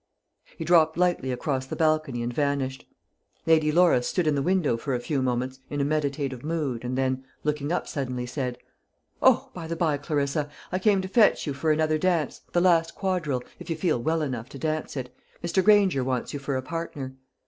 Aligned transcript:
He 0.57 0.65
dropped 0.65 0.97
lightly 0.97 1.31
across 1.31 1.67
the 1.67 1.75
balcony 1.75 2.23
and 2.23 2.33
vanished. 2.33 2.87
Lady 3.45 3.71
Laura 3.71 4.01
stood 4.01 4.25
in 4.25 4.33
the 4.33 4.41
window 4.41 4.75
for 4.75 4.95
a 4.95 4.99
few 4.99 5.21
moments 5.21 5.59
in 5.69 5.79
a 5.79 5.85
meditative 5.85 6.43
mood, 6.43 6.83
and 6.83 6.97
then, 6.97 7.23
looking 7.43 7.71
up 7.71 7.87
suddenly, 7.87 8.25
said, 8.25 8.57
"O, 9.21 9.51
by 9.53 9.67
the 9.67 9.75
bye, 9.75 9.97
Clarissa, 9.99 10.49
I 10.71 10.79
came 10.79 11.01
to 11.03 11.07
fetch 11.07 11.45
you 11.45 11.53
for 11.53 11.71
another 11.71 11.99
dance, 11.99 12.41
the 12.51 12.61
last 12.61 12.95
quadrille, 12.95 13.43
if 13.59 13.69
you 13.69 13.75
feel 13.75 14.01
well 14.01 14.23
enough 14.23 14.49
to 14.49 14.57
dance 14.57 14.97
it. 14.97 15.13
Mr. 15.43 15.63
Granger 15.63 16.03
wants 16.03 16.33
you 16.33 16.39
for 16.39 16.55
a 16.55 16.63
partner." 16.63 17.13